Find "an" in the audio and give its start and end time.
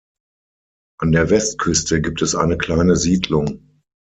0.99-1.11